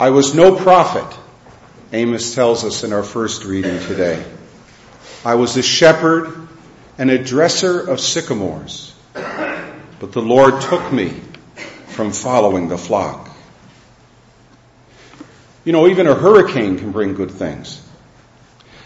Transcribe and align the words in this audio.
I 0.00 0.08
was 0.08 0.34
no 0.34 0.56
prophet, 0.56 1.04
Amos 1.92 2.34
tells 2.34 2.64
us 2.64 2.84
in 2.84 2.94
our 2.94 3.02
first 3.02 3.44
reading 3.44 3.78
today. 3.80 4.24
I 5.26 5.34
was 5.34 5.58
a 5.58 5.62
shepherd 5.62 6.48
and 6.96 7.10
a 7.10 7.22
dresser 7.22 7.80
of 7.86 8.00
sycamores, 8.00 8.94
but 9.12 10.12
the 10.12 10.22
Lord 10.22 10.62
took 10.62 10.90
me 10.90 11.10
from 11.88 12.12
following 12.12 12.68
the 12.68 12.78
flock. 12.78 13.28
You 15.66 15.74
know, 15.74 15.86
even 15.86 16.06
a 16.06 16.14
hurricane 16.14 16.78
can 16.78 16.92
bring 16.92 17.12
good 17.12 17.32
things. 17.32 17.86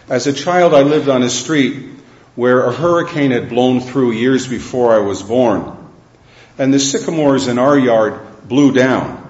As 0.08 0.26
a 0.26 0.32
child, 0.32 0.74
I 0.74 0.82
lived 0.82 1.08
on 1.08 1.22
a 1.22 1.30
street 1.30 1.90
where 2.34 2.66
a 2.66 2.72
hurricane 2.72 3.30
had 3.30 3.50
blown 3.50 3.78
through 3.78 4.10
years 4.10 4.48
before 4.48 4.92
I 4.92 4.98
was 4.98 5.22
born. 5.22 5.78
And 6.58 6.74
the 6.74 6.80
sycamores 6.80 7.46
in 7.46 7.60
our 7.60 7.78
yard 7.78 8.48
blew 8.48 8.72
down. 8.72 9.20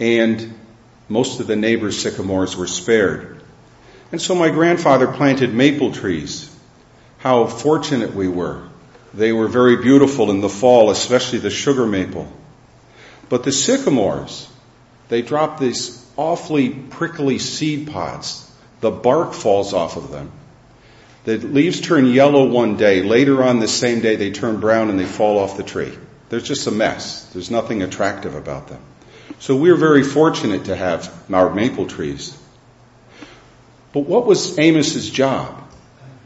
And 0.00 0.54
most 1.12 1.40
of 1.40 1.46
the 1.46 1.56
neighbors' 1.56 2.00
sycamores 2.00 2.56
were 2.56 2.66
spared. 2.66 3.40
And 4.10 4.20
so 4.20 4.34
my 4.34 4.48
grandfather 4.48 5.06
planted 5.06 5.52
maple 5.52 5.92
trees. 5.92 6.48
How 7.18 7.46
fortunate 7.46 8.14
we 8.14 8.28
were. 8.28 8.62
They 9.14 9.32
were 9.32 9.46
very 9.46 9.76
beautiful 9.76 10.30
in 10.30 10.40
the 10.40 10.48
fall, 10.48 10.90
especially 10.90 11.38
the 11.38 11.50
sugar 11.50 11.86
maple. 11.86 12.32
But 13.28 13.44
the 13.44 13.52
sycamores, 13.52 14.48
they 15.08 15.22
dropped 15.22 15.60
these 15.60 16.04
awfully 16.16 16.70
prickly 16.70 17.38
seed 17.38 17.90
pods. 17.90 18.50
The 18.80 18.90
bark 18.90 19.34
falls 19.34 19.74
off 19.74 19.96
of 19.96 20.10
them. 20.10 20.32
The 21.24 21.36
leaves 21.36 21.80
turn 21.80 22.06
yellow 22.06 22.46
one 22.46 22.76
day. 22.76 23.02
Later 23.02 23.44
on 23.44 23.60
the 23.60 23.68
same 23.68 24.00
day, 24.00 24.16
they 24.16 24.30
turn 24.30 24.60
brown 24.60 24.90
and 24.90 24.98
they 24.98 25.04
fall 25.04 25.38
off 25.38 25.56
the 25.56 25.62
tree. 25.62 25.96
There's 26.30 26.42
just 26.42 26.66
a 26.66 26.72
mess. 26.72 27.26
There's 27.32 27.50
nothing 27.50 27.82
attractive 27.82 28.34
about 28.34 28.68
them. 28.68 28.80
So 29.42 29.56
we're 29.56 29.74
very 29.74 30.04
fortunate 30.04 30.66
to 30.66 30.76
have 30.76 31.12
our 31.34 31.52
maple 31.52 31.86
trees. 31.86 32.38
But 33.92 34.02
what 34.02 34.24
was 34.24 34.56
Amos's 34.56 35.10
job? 35.10 35.68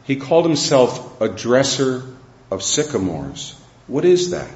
He 0.03 0.17
called 0.17 0.45
himself 0.45 1.19
a 1.19 1.27
dresser 1.27 2.03
of 2.51 2.61
sycamores. 2.61 3.59
What 3.87 4.05
is 4.05 4.29
that? 4.29 4.51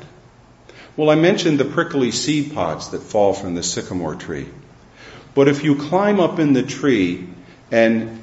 Well, 0.95 1.09
I 1.09 1.15
mentioned 1.15 1.59
the 1.59 1.65
prickly 1.65 2.11
seed 2.11 2.53
pods 2.53 2.89
that 2.89 3.01
fall 3.01 3.33
from 3.33 3.55
the 3.55 3.63
sycamore 3.63 4.13
tree. 4.13 4.47
But 5.33 5.47
if 5.47 5.63
you 5.63 5.75
climb 5.75 6.19
up 6.19 6.37
in 6.37 6.53
the 6.53 6.61
tree 6.61 7.29
and 7.71 8.21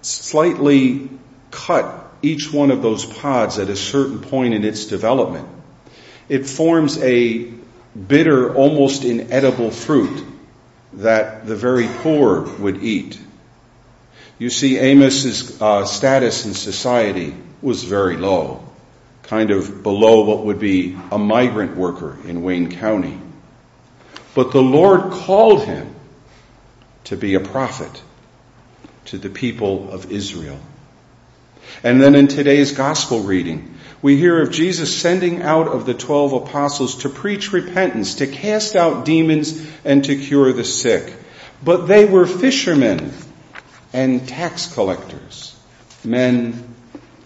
slightly 0.00 1.10
cut 1.50 2.10
each 2.22 2.50
one 2.50 2.70
of 2.70 2.80
those 2.80 3.04
pods 3.04 3.58
at 3.58 3.68
a 3.68 3.76
certain 3.76 4.20
point 4.20 4.54
in 4.54 4.64
its 4.64 4.86
development, 4.86 5.46
it 6.30 6.46
forms 6.46 6.96
a 7.02 7.57
bitter, 7.94 8.54
almost 8.54 9.04
inedible 9.04 9.70
fruit 9.70 10.24
that 10.94 11.46
the 11.46 11.56
very 11.56 11.88
poor 12.02 12.42
would 12.58 12.82
eat. 12.82 13.20
You 14.38 14.50
see, 14.50 14.78
Amos's 14.78 15.60
uh, 15.60 15.84
status 15.84 16.46
in 16.46 16.54
society 16.54 17.34
was 17.60 17.84
very 17.84 18.16
low, 18.16 18.64
kind 19.24 19.50
of 19.50 19.82
below 19.82 20.24
what 20.24 20.44
would 20.44 20.60
be 20.60 20.96
a 21.10 21.18
migrant 21.18 21.76
worker 21.76 22.16
in 22.24 22.42
Wayne 22.42 22.70
County. 22.70 23.18
But 24.34 24.52
the 24.52 24.62
Lord 24.62 25.10
called 25.10 25.64
him 25.64 25.94
to 27.04 27.16
be 27.16 27.34
a 27.34 27.40
prophet 27.40 28.02
to 29.06 29.18
the 29.18 29.30
people 29.30 29.90
of 29.90 30.12
Israel. 30.12 30.60
And 31.82 32.00
then 32.00 32.14
in 32.14 32.28
today's 32.28 32.72
gospel 32.72 33.20
reading, 33.20 33.77
we 34.00 34.16
hear 34.16 34.40
of 34.40 34.52
Jesus 34.52 34.96
sending 34.96 35.42
out 35.42 35.68
of 35.68 35.86
the 35.86 35.94
twelve 35.94 36.32
apostles 36.32 37.02
to 37.02 37.08
preach 37.08 37.52
repentance, 37.52 38.16
to 38.16 38.26
cast 38.26 38.76
out 38.76 39.04
demons, 39.04 39.66
and 39.84 40.04
to 40.04 40.16
cure 40.16 40.52
the 40.52 40.64
sick. 40.64 41.12
But 41.64 41.86
they 41.86 42.04
were 42.04 42.26
fishermen 42.26 43.12
and 43.92 44.28
tax 44.28 44.72
collectors, 44.72 45.56
men 46.04 46.74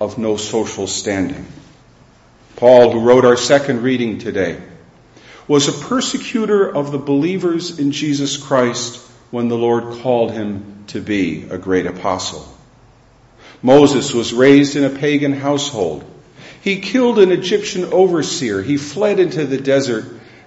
of 0.00 0.16
no 0.16 0.36
social 0.36 0.86
standing. 0.86 1.46
Paul, 2.56 2.92
who 2.92 3.00
wrote 3.00 3.24
our 3.24 3.36
second 3.36 3.82
reading 3.82 4.18
today, 4.18 4.60
was 5.48 5.68
a 5.68 5.86
persecutor 5.86 6.74
of 6.74 6.92
the 6.92 6.98
believers 6.98 7.78
in 7.78 7.92
Jesus 7.92 8.36
Christ 8.36 8.98
when 9.30 9.48
the 9.48 9.58
Lord 9.58 10.00
called 10.00 10.32
him 10.32 10.84
to 10.88 11.00
be 11.00 11.44
a 11.50 11.58
great 11.58 11.86
apostle. 11.86 12.46
Moses 13.62 14.14
was 14.14 14.32
raised 14.32 14.76
in 14.76 14.84
a 14.84 14.90
pagan 14.90 15.32
household. 15.32 16.04
He 16.62 16.80
killed 16.80 17.18
an 17.18 17.32
Egyptian 17.32 17.92
overseer. 17.92 18.62
He 18.62 18.76
fled 18.76 19.18
into 19.18 19.44
the 19.44 19.58
desert 19.58 20.04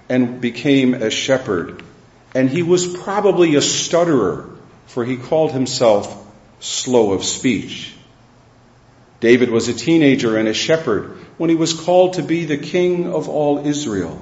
and 0.08 0.40
became 0.40 0.94
a 0.94 1.10
shepherd. 1.10 1.82
And 2.34 2.48
he 2.48 2.62
was 2.62 2.86
probably 2.86 3.54
a 3.54 3.62
stutterer, 3.62 4.48
for 4.86 5.04
he 5.04 5.16
called 5.16 5.52
himself 5.52 6.26
slow 6.60 7.12
of 7.12 7.24
speech. 7.24 7.92
David 9.20 9.50
was 9.50 9.68
a 9.68 9.74
teenager 9.74 10.36
and 10.36 10.48
a 10.48 10.54
shepherd 10.54 11.18
when 11.36 11.50
he 11.50 11.56
was 11.56 11.72
called 11.74 12.14
to 12.14 12.22
be 12.22 12.44
the 12.44 12.58
king 12.58 13.12
of 13.12 13.28
all 13.28 13.66
Israel. 13.66 14.20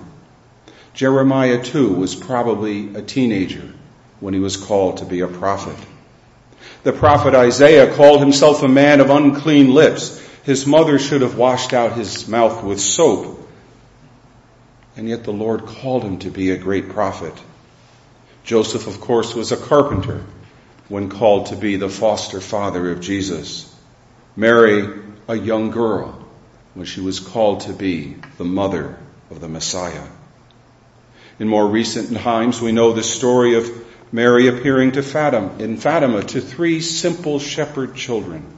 Jeremiah 0.95 1.63
too 1.63 1.93
was 1.93 2.15
probably 2.15 2.95
a 2.95 3.03
teenager 3.03 3.73
when 4.21 4.35
he 4.35 4.41
was 4.41 4.57
called 4.57 4.99
to 4.99 5.05
be 5.05 5.21
a 5.21 5.29
prophet. 5.29 5.77
The 6.85 6.93
prophet 6.93 7.35
Isaiah 7.35 7.93
called 7.95 8.21
himself 8.21 8.63
a 8.63 8.69
man 8.69 9.01
of 9.01 9.11
unclean 9.11 9.73
lips. 9.75 10.21
His 10.45 10.67
mother 10.67 10.99
should 10.99 11.23
have 11.23 11.39
washed 11.39 11.73
out 11.73 11.97
his 11.97 12.29
mouth 12.29 12.63
with 12.63 12.81
soap. 12.81 13.49
And 14.97 15.09
yet 15.09 15.25
the 15.25 15.33
Lord 15.33 15.67
called 15.67 16.03
him 16.03 16.19
to 16.21 16.31
be 16.31 16.51
a 16.51 16.59
great 16.59 16.91
prophet. 16.91 17.35
Joseph, 18.45 18.87
of 18.87 19.01
course, 19.01 19.35
was 19.35 19.53
a 19.53 19.57
carpenter 19.57 20.23
when 20.89 21.09
called 21.09 21.47
to 21.47 21.57
be 21.57 21.77
the 21.77 21.89
foster 21.89 22.41
father 22.41 22.91
of 22.91 23.01
Jesus. 23.01 23.75
Mary, 24.37 24.87
a 25.29 25.35
young 25.35 25.71
girl, 25.71 26.23
when 26.75 26.85
she 26.85 27.01
was 27.01 27.21
called 27.21 27.61
to 27.61 27.73
be 27.73 28.17
the 28.37 28.45
mother 28.45 28.99
of 29.31 29.41
the 29.41 29.49
Messiah. 29.49 30.07
In 31.39 31.49
more 31.49 31.67
recent 31.67 32.17
times, 32.19 32.61
we 32.61 32.71
know 32.71 32.93
the 32.93 33.03
story 33.03 33.55
of 33.55 33.71
Mary 34.13 34.49
appearing 34.49 34.93
to 34.93 35.03
Fatima, 35.03 35.57
in 35.59 35.79
Fatima 35.79 36.23
to 36.23 36.41
three 36.41 36.81
simple 36.81 37.39
shepherd 37.39 37.97
children. 37.97 38.54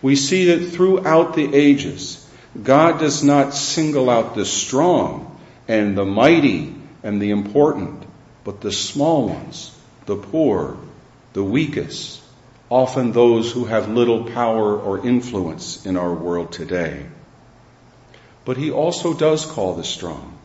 We 0.00 0.16
see 0.16 0.46
that 0.46 0.70
throughout 0.70 1.34
the 1.34 1.54
ages, 1.54 2.24
God 2.62 3.00
does 3.00 3.22
not 3.22 3.54
single 3.54 4.08
out 4.10 4.34
the 4.34 4.44
strong 4.44 5.38
and 5.66 5.96
the 5.96 6.04
mighty 6.04 6.74
and 7.02 7.20
the 7.20 7.30
important, 7.30 8.02
but 8.44 8.60
the 8.60 8.72
small 8.72 9.28
ones, 9.28 9.76
the 10.06 10.16
poor, 10.16 10.76
the 11.32 11.44
weakest, 11.44 12.20
often 12.70 13.12
those 13.12 13.52
who 13.52 13.64
have 13.64 13.88
little 13.88 14.24
power 14.24 14.78
or 14.78 15.06
influence 15.06 15.84
in 15.84 15.96
our 15.96 16.12
world 16.12 16.52
today. 16.52 17.06
But 18.44 18.56
he 18.56 18.70
also 18.70 19.14
does 19.14 19.44
call 19.44 19.74
the 19.74 19.84
strong. 19.84 20.38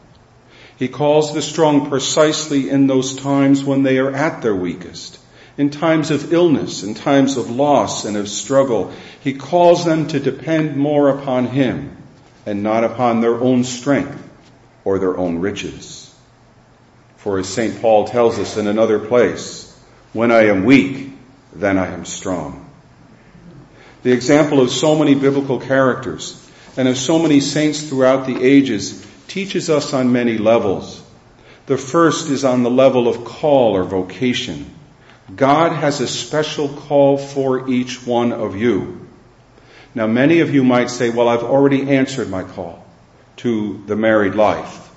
He 0.78 0.88
calls 0.88 1.34
the 1.34 1.42
strong 1.42 1.90
precisely 1.90 2.70
in 2.70 2.88
those 2.88 3.16
times 3.16 3.64
when 3.64 3.84
they 3.84 4.00
are 4.00 4.12
at 4.12 4.42
their 4.42 4.56
weakest. 4.56 5.20
In 5.58 5.70
times 5.70 6.10
of 6.10 6.34
illness, 6.34 6.84
in 6.84 6.96
times 6.96 7.38
of 7.38 7.52
loss 7.52 8.06
and 8.06 8.18
of 8.18 8.28
struggle, 8.28 8.92
he 9.20 9.34
calls 9.34 9.86
them 9.86 10.08
to 10.08 10.20
depend 10.20 10.78
more 10.78 11.10
upon 11.10 11.46
him 11.46 11.96
and 12.46 12.64
not 12.64 12.84
upon 12.84 13.22
their 13.22 13.36
own 13.36 13.64
strength 13.64 14.22
or 14.84 14.98
their 14.98 15.16
own 15.16 15.40
riches. 15.40 16.14
For 17.18 17.38
as 17.38 17.48
St. 17.48 17.80
Paul 17.82 18.08
tells 18.08 18.40
us 18.40 18.58
in 18.58 18.68
another 18.68 19.00
place, 19.00 19.70
when 20.12 20.32
I 20.32 20.48
am 20.48 20.66
weak, 20.66 21.12
then 21.54 21.78
I 21.78 21.88
am 21.88 22.06
strong. 22.06 22.70
The 24.02 24.12
example 24.12 24.60
of 24.60 24.72
so 24.72 24.96
many 24.96 25.16
biblical 25.16 25.60
characters 25.60 26.40
and 26.76 26.88
of 26.88 26.98
so 26.98 27.20
many 27.20 27.40
saints 27.40 27.82
throughout 27.84 28.26
the 28.26 28.44
ages 28.44 29.06
teaches 29.28 29.70
us 29.70 29.94
on 29.94 30.12
many 30.12 30.38
levels. 30.38 31.02
The 31.68 31.78
first 31.78 32.30
is 32.30 32.44
on 32.44 32.64
the 32.64 32.72
level 32.72 33.08
of 33.08 33.24
call 33.24 33.78
or 33.78 33.84
vocation. 33.84 34.70
God 35.34 35.72
has 35.72 36.02
a 36.02 36.08
special 36.08 36.70
call 36.70 37.18
for 37.18 37.70
each 37.70 38.06
one 38.06 38.34
of 38.34 38.56
you. 38.56 39.08
Now, 39.96 40.08
many 40.08 40.40
of 40.40 40.54
you 40.54 40.64
might 40.64 40.90
say, 40.90 41.10
well, 41.10 41.30
I've 41.30 41.44
already 41.44 41.96
answered 41.96 42.30
my 42.30 42.44
call 42.44 42.86
to 43.38 43.84
the 43.86 43.96
married 43.96 44.36
life 44.36 44.90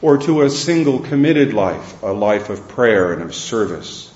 or 0.00 0.18
to 0.18 0.42
a 0.42 0.50
single 0.50 1.00
committed 1.00 1.52
life, 1.52 2.02
a 2.02 2.12
life 2.12 2.50
of 2.50 2.68
prayer 2.68 3.12
and 3.12 3.22
of 3.22 3.34
service. 3.34 4.12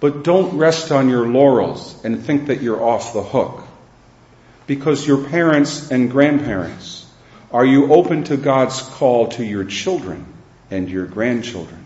But 0.00 0.24
don't 0.24 0.58
rest 0.58 0.92
on 0.92 1.08
your 1.08 1.26
laurels 1.26 2.04
and 2.04 2.24
think 2.24 2.46
that 2.46 2.62
you're 2.62 2.82
off 2.82 3.12
the 3.12 3.22
hook 3.22 3.64
because 4.66 5.06
your 5.06 5.24
parents 5.24 5.90
and 5.90 6.10
grandparents 6.10 7.06
are 7.52 7.64
you 7.64 7.92
open 7.94 8.24
to 8.24 8.36
God's 8.36 8.82
call 8.82 9.28
to 9.28 9.44
your 9.44 9.64
children 9.64 10.26
and 10.70 10.90
your 10.90 11.06
grandchildren? 11.06 11.85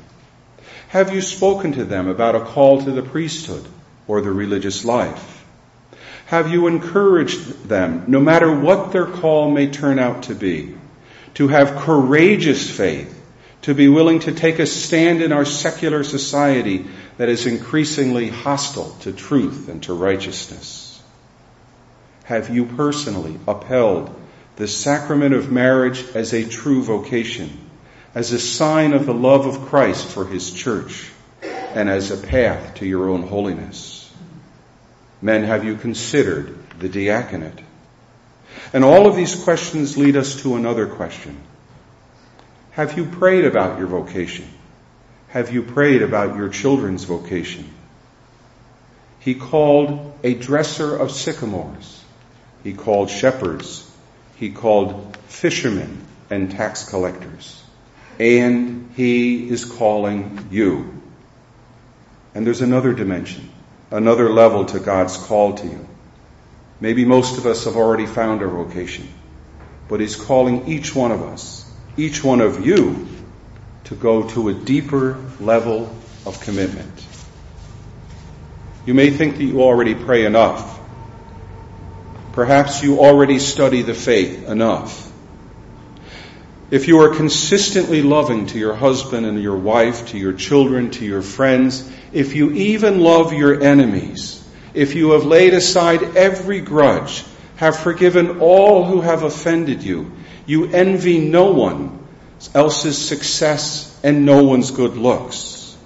Have 0.90 1.14
you 1.14 1.20
spoken 1.20 1.74
to 1.74 1.84
them 1.84 2.08
about 2.08 2.34
a 2.34 2.40
call 2.40 2.82
to 2.82 2.90
the 2.90 3.02
priesthood 3.02 3.64
or 4.08 4.20
the 4.20 4.32
religious 4.32 4.84
life? 4.84 5.46
Have 6.26 6.50
you 6.50 6.66
encouraged 6.66 7.68
them, 7.68 8.06
no 8.08 8.18
matter 8.18 8.52
what 8.52 8.90
their 8.90 9.06
call 9.06 9.52
may 9.52 9.68
turn 9.68 10.00
out 10.00 10.24
to 10.24 10.34
be, 10.34 10.74
to 11.34 11.46
have 11.46 11.82
courageous 11.82 12.68
faith, 12.68 13.16
to 13.62 13.72
be 13.72 13.86
willing 13.86 14.18
to 14.18 14.32
take 14.32 14.58
a 14.58 14.66
stand 14.66 15.22
in 15.22 15.30
our 15.30 15.44
secular 15.44 16.02
society 16.02 16.86
that 17.18 17.28
is 17.28 17.46
increasingly 17.46 18.28
hostile 18.28 18.90
to 19.02 19.12
truth 19.12 19.68
and 19.68 19.84
to 19.84 19.94
righteousness? 19.94 21.00
Have 22.24 22.50
you 22.50 22.66
personally 22.66 23.38
upheld 23.46 24.12
the 24.56 24.66
sacrament 24.66 25.36
of 25.36 25.52
marriage 25.52 26.04
as 26.16 26.32
a 26.32 26.48
true 26.48 26.82
vocation, 26.82 27.59
as 28.14 28.32
a 28.32 28.38
sign 28.38 28.92
of 28.92 29.06
the 29.06 29.14
love 29.14 29.46
of 29.46 29.68
Christ 29.68 30.06
for 30.06 30.26
his 30.26 30.52
church, 30.52 31.10
and 31.42 31.88
as 31.88 32.10
a 32.10 32.26
path 32.26 32.76
to 32.76 32.86
your 32.86 33.08
own 33.08 33.22
holiness? 33.22 34.12
Men, 35.22 35.44
have 35.44 35.64
you 35.64 35.76
considered 35.76 36.56
the 36.78 36.88
diaconate? 36.88 37.60
And 38.72 38.84
all 38.84 39.06
of 39.06 39.16
these 39.16 39.42
questions 39.44 39.96
lead 39.96 40.16
us 40.16 40.42
to 40.42 40.56
another 40.56 40.86
question. 40.86 41.38
Have 42.72 42.96
you 42.96 43.04
prayed 43.04 43.44
about 43.44 43.78
your 43.78 43.86
vocation? 43.86 44.48
Have 45.28 45.52
you 45.52 45.62
prayed 45.62 46.02
about 46.02 46.36
your 46.36 46.48
children's 46.48 47.04
vocation? 47.04 47.72
He 49.20 49.34
called 49.34 50.18
a 50.24 50.34
dresser 50.34 50.96
of 50.96 51.10
sycamores. 51.10 52.02
He 52.64 52.72
called 52.72 53.10
shepherds. 53.10 53.88
He 54.36 54.50
called 54.50 55.16
fishermen 55.28 56.04
and 56.30 56.50
tax 56.50 56.88
collectors. 56.88 57.62
And 58.20 58.92
he 58.96 59.48
is 59.48 59.64
calling 59.64 60.48
you. 60.50 61.00
And 62.34 62.46
there's 62.46 62.60
another 62.60 62.92
dimension, 62.92 63.50
another 63.90 64.30
level 64.30 64.66
to 64.66 64.78
God's 64.78 65.16
call 65.16 65.54
to 65.54 65.66
you. 65.66 65.88
Maybe 66.80 67.06
most 67.06 67.38
of 67.38 67.46
us 67.46 67.64
have 67.64 67.76
already 67.76 68.04
found 68.04 68.42
our 68.42 68.48
vocation, 68.48 69.08
but 69.88 70.00
He's 70.00 70.16
calling 70.16 70.68
each 70.68 70.94
one 70.94 71.12
of 71.12 71.22
us, 71.22 71.70
each 71.96 72.22
one 72.22 72.42
of 72.42 72.66
you, 72.66 73.08
to 73.84 73.94
go 73.94 74.28
to 74.28 74.50
a 74.50 74.54
deeper 74.54 75.18
level 75.40 75.90
of 76.26 76.40
commitment. 76.42 77.06
You 78.84 78.92
may 78.92 79.10
think 79.10 79.38
that 79.38 79.44
you 79.44 79.62
already 79.62 79.94
pray 79.94 80.26
enough. 80.26 80.78
Perhaps 82.32 82.82
you 82.82 83.00
already 83.00 83.38
study 83.38 83.82
the 83.82 83.94
faith 83.94 84.46
enough. 84.46 85.09
If 86.70 86.86
you 86.86 87.00
are 87.00 87.14
consistently 87.14 88.00
loving 88.00 88.46
to 88.46 88.58
your 88.58 88.74
husband 88.74 89.26
and 89.26 89.42
your 89.42 89.56
wife, 89.56 90.08
to 90.08 90.18
your 90.18 90.32
children, 90.32 90.90
to 90.92 91.04
your 91.04 91.22
friends, 91.22 91.90
if 92.12 92.36
you 92.36 92.52
even 92.52 93.00
love 93.00 93.32
your 93.32 93.60
enemies, 93.60 94.46
if 94.72 94.94
you 94.94 95.10
have 95.10 95.24
laid 95.24 95.52
aside 95.52 96.16
every 96.16 96.60
grudge, 96.60 97.24
have 97.56 97.76
forgiven 97.76 98.38
all 98.38 98.84
who 98.84 99.00
have 99.00 99.24
offended 99.24 99.82
you, 99.82 100.12
you 100.46 100.66
envy 100.66 101.18
no 101.18 101.50
one 101.50 101.98
else's 102.54 102.96
success 102.96 103.98
and 104.04 104.24
no 104.24 104.44
one's 104.44 104.70
good 104.70 104.96
looks. 104.96 105.76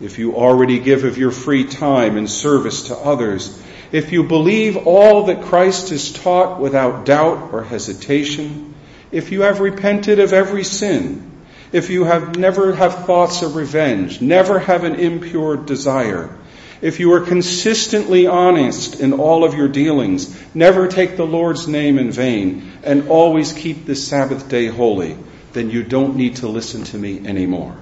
If 0.00 0.18
you 0.18 0.34
already 0.34 0.78
give 0.80 1.04
of 1.04 1.18
your 1.18 1.30
free 1.30 1.64
time 1.64 2.16
in 2.16 2.26
service 2.26 2.88
to 2.88 2.96
others, 2.96 3.62
if 3.92 4.12
you 4.12 4.24
believe 4.24 4.86
all 4.86 5.26
that 5.26 5.42
Christ 5.42 5.90
has 5.90 6.10
taught 6.10 6.58
without 6.58 7.04
doubt 7.04 7.52
or 7.52 7.62
hesitation, 7.62 8.71
if 9.12 9.30
you 9.30 9.42
have 9.42 9.60
repented 9.60 10.18
of 10.18 10.32
every 10.32 10.64
sin, 10.64 11.30
if 11.70 11.90
you 11.90 12.04
have 12.04 12.36
never 12.36 12.74
have 12.74 13.06
thoughts 13.06 13.42
of 13.42 13.54
revenge, 13.54 14.20
never 14.20 14.58
have 14.58 14.84
an 14.84 14.96
impure 14.96 15.56
desire, 15.56 16.36
if 16.82 16.98
you 16.98 17.12
are 17.12 17.20
consistently 17.20 18.26
honest 18.26 19.00
in 19.00 19.12
all 19.12 19.44
of 19.44 19.54
your 19.54 19.68
dealings, 19.68 20.36
never 20.52 20.88
take 20.88 21.16
the 21.16 21.24
Lord's 21.24 21.68
name 21.68 21.96
in 21.96 22.10
vain, 22.10 22.72
and 22.82 23.08
always 23.08 23.52
keep 23.52 23.86
the 23.86 23.94
Sabbath 23.94 24.48
day 24.48 24.66
holy, 24.66 25.16
then 25.52 25.70
you 25.70 25.84
don't 25.84 26.16
need 26.16 26.36
to 26.36 26.48
listen 26.48 26.82
to 26.84 26.98
me 26.98 27.24
anymore. 27.24 27.76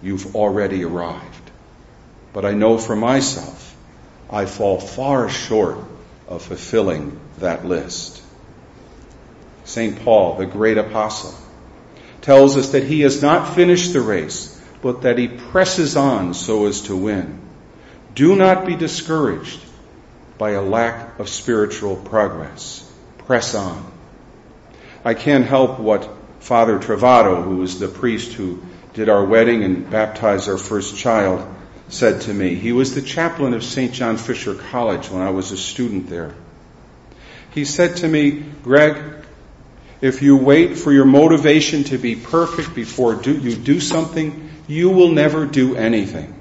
You've 0.00 0.36
already 0.36 0.84
arrived. 0.84 1.50
But 2.32 2.44
I 2.44 2.52
know 2.52 2.78
for 2.78 2.94
myself, 2.94 3.76
I 4.30 4.44
fall 4.44 4.78
far 4.78 5.28
short 5.28 5.78
of 6.28 6.42
fulfilling 6.42 7.18
that 7.38 7.64
list. 7.64 8.22
St. 9.68 10.02
Paul, 10.02 10.36
the 10.36 10.46
great 10.46 10.78
apostle, 10.78 11.34
tells 12.22 12.56
us 12.56 12.70
that 12.70 12.84
he 12.84 13.02
has 13.02 13.20
not 13.20 13.54
finished 13.54 13.92
the 13.92 14.00
race, 14.00 14.58
but 14.80 15.02
that 15.02 15.18
he 15.18 15.28
presses 15.28 15.94
on 15.94 16.32
so 16.32 16.66
as 16.66 16.80
to 16.82 16.96
win. 16.96 17.38
Do 18.14 18.34
not 18.34 18.64
be 18.64 18.76
discouraged 18.76 19.60
by 20.38 20.52
a 20.52 20.62
lack 20.62 21.18
of 21.18 21.28
spiritual 21.28 21.96
progress. 21.96 22.90
Press 23.26 23.54
on. 23.54 23.92
I 25.04 25.12
can't 25.12 25.44
help 25.44 25.78
what 25.78 26.08
Father 26.40 26.78
Travado, 26.78 27.44
who 27.44 27.58
was 27.58 27.78
the 27.78 27.88
priest 27.88 28.32
who 28.32 28.62
did 28.94 29.10
our 29.10 29.24
wedding 29.24 29.64
and 29.64 29.90
baptized 29.90 30.48
our 30.48 30.56
first 30.56 30.96
child, 30.96 31.46
said 31.88 32.22
to 32.22 32.32
me. 32.32 32.54
He 32.54 32.72
was 32.72 32.94
the 32.94 33.02
chaplain 33.02 33.52
of 33.52 33.62
St. 33.62 33.92
John 33.92 34.16
Fisher 34.16 34.54
College 34.54 35.10
when 35.10 35.20
I 35.20 35.30
was 35.30 35.52
a 35.52 35.58
student 35.58 36.08
there. 36.08 36.34
He 37.50 37.66
said 37.66 37.98
to 37.98 38.08
me, 38.08 38.42
Greg, 38.62 39.17
if 40.00 40.22
you 40.22 40.36
wait 40.36 40.76
for 40.76 40.92
your 40.92 41.04
motivation 41.04 41.84
to 41.84 41.98
be 41.98 42.16
perfect 42.16 42.74
before 42.74 43.14
do, 43.16 43.36
you 43.36 43.54
do 43.54 43.80
something, 43.80 44.50
you 44.66 44.90
will 44.90 45.10
never 45.10 45.46
do 45.46 45.76
anything 45.76 46.38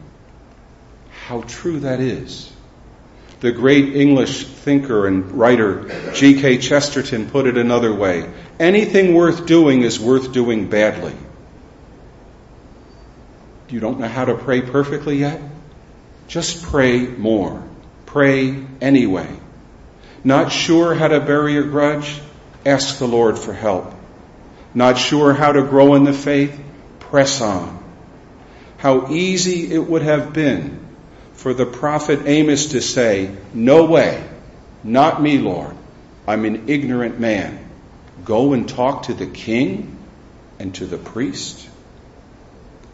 how 1.28 1.42
true 1.42 1.82
that 1.82 2.00
is. 2.00 2.50
The 3.42 3.52
great 3.52 3.98
English 3.98 4.46
thinker 4.46 5.08
and 5.08 5.30
writer 5.34 6.14
G.K. 6.14 6.60
Chesterton 6.60 7.30
put 7.30 7.48
it 7.48 7.58
another 7.58 7.94
way 7.94 8.32
anything 8.60 9.14
worth 9.14 9.46
doing 9.46 9.82
is 9.82 10.00
worth 10.00 10.32
doing 10.32 10.70
badly. 10.70 11.14
You 13.68 13.82
don't 13.82 14.00
know 14.00 14.08
how 14.08 14.24
to 14.24 14.36
pray 14.36 14.62
perfectly 14.62 15.18
yet? 15.18 15.42
Just 16.30 16.64
pray 16.64 17.06
more. 17.06 17.62
Pray 18.06 18.64
anyway. 18.80 19.28
Not 20.24 20.54
sure 20.54 20.96
how 20.96 21.10
to 21.10 21.20
bury 21.20 21.58
a 21.58 21.64
grudge? 21.64 22.22
Ask 22.68 23.00
the 23.00 23.08
Lord 23.08 23.40
for 23.40 23.54
help. 23.54 23.94
Not 24.74 24.98
sure 24.98 25.34
how 25.34 25.54
to 25.54 25.62
grow 25.64 25.96
in 25.96 26.04
the 26.04 26.12
faith? 26.12 26.60
Press 27.00 27.40
on. 27.40 27.82
How 28.76 29.10
easy 29.10 29.72
it 29.74 29.80
would 29.80 30.02
have 30.02 30.34
been 30.34 30.86
for 31.32 31.54
the 31.54 31.66
prophet 31.66 32.24
Amos 32.26 32.66
to 32.74 32.82
say, 32.82 33.34
No 33.54 33.86
way, 33.86 34.22
not 34.84 35.22
me, 35.22 35.38
Lord. 35.38 35.78
I'm 36.28 36.44
an 36.44 36.68
ignorant 36.68 37.22
man. 37.22 37.58
Go 38.26 38.52
and 38.52 38.68
talk 38.68 39.04
to 39.04 39.14
the 39.14 39.28
king 39.28 39.98
and 40.60 40.76
to 40.76 40.86
the 40.86 40.98
priest. 40.98 41.70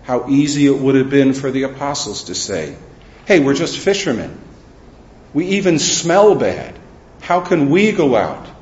How 0.04 0.30
easy 0.30 0.68
it 0.68 0.78
would 0.78 0.94
have 0.94 1.10
been 1.10 1.34
for 1.34 1.50
the 1.50 1.64
apostles 1.64 2.26
to 2.26 2.36
say, 2.36 2.76
Hey, 3.26 3.40
we're 3.40 3.56
just 3.56 3.80
fishermen. 3.80 4.40
We 5.34 5.48
even 5.58 5.80
smell 5.80 6.36
bad. 6.36 6.78
How 7.22 7.42
can 7.42 7.72
we 7.72 7.92
go 7.92 8.16
out 8.16 8.53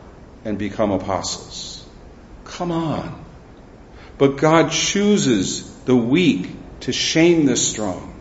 and 0.44 0.58
become 0.58 0.92
apostles? 0.92 1.86
Come 2.46 2.72
on. 2.72 3.24
But 4.18 4.38
God 4.38 4.72
chooses 4.72 5.70
the 5.86 5.96
weak 5.96 6.52
to 6.82 6.92
shame 6.92 7.46
the 7.46 7.58
strong. 7.58 8.14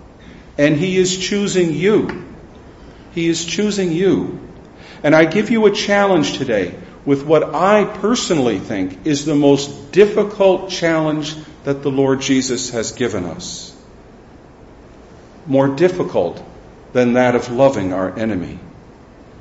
And 0.57 0.77
He 0.77 0.97
is 0.97 1.19
choosing 1.19 1.73
you. 1.75 2.27
He 3.13 3.29
is 3.29 3.45
choosing 3.45 3.93
you. 3.93 4.41
And 5.03 5.15
I 5.15 5.25
give 5.25 5.51
you 5.51 5.67
a 5.67 5.71
challenge 5.71 6.39
today 6.39 6.75
with 7.05 7.25
what 7.25 7.55
I 7.55 7.85
personally 7.85 8.59
think 8.59 9.07
is 9.07 9.25
the 9.25 9.35
most 9.35 9.93
difficult 9.93 10.71
challenge 10.71 11.35
that 11.65 11.83
the 11.83 11.91
Lord 11.91 12.21
Jesus 12.21 12.71
has 12.71 12.93
given 12.93 13.25
us. 13.25 13.77
More 15.47 15.69
difficult 15.69 16.43
than 16.93 17.15
that 17.15 17.35
of 17.35 17.51
loving 17.51 17.93
our 17.93 18.19
enemy. 18.19 18.59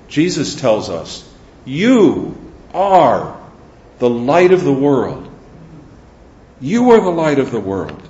Jesus 0.08 0.56
tells 0.56 0.90
us, 0.90 1.28
You 1.66 2.49
are 2.74 3.40
the 4.00 4.10
light 4.10 4.52
of 4.52 4.64
the 4.64 4.74
world. 4.74 5.30
You 6.62 6.92
are 6.92 7.02
the 7.02 7.10
light 7.10 7.40
of 7.40 7.52
the 7.52 7.60
world. 7.60 8.02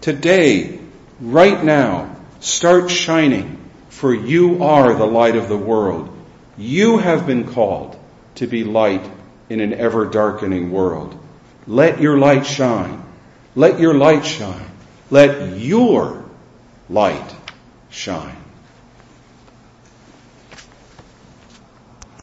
Today, 0.00 0.78
right 1.20 1.62
now, 1.62 2.16
Start 2.40 2.90
shining, 2.90 3.58
for 3.88 4.14
you 4.14 4.62
are 4.62 4.94
the 4.94 5.06
light 5.06 5.36
of 5.36 5.48
the 5.48 5.56
world. 5.56 6.16
You 6.56 6.98
have 6.98 7.26
been 7.26 7.52
called 7.52 7.98
to 8.36 8.46
be 8.46 8.62
light 8.62 9.04
in 9.48 9.60
an 9.60 9.74
ever 9.74 10.06
darkening 10.06 10.70
world. 10.70 11.18
Let 11.66 12.00
your 12.00 12.18
light 12.18 12.46
shine. 12.46 13.02
Let 13.54 13.80
your 13.80 13.94
light 13.94 14.24
shine. 14.24 14.70
Let 15.10 15.58
your 15.58 16.24
light 16.88 17.34
shine. 17.90 18.36